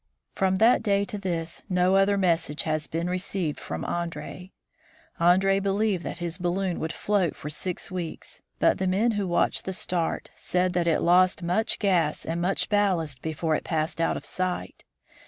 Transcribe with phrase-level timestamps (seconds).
[0.33, 4.51] From that day to this, no other message has been received from Andree.
[5.19, 9.65] Andree believed that his balloon would float for six weeks, but the men who watched
[9.65, 14.17] the start, said that it lost much gas and much ballast before it passed out
[14.17, 14.83] of sight.